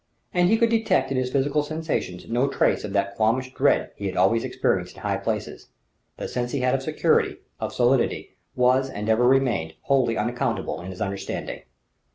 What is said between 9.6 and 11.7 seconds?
wholly unaccountable in his understanding.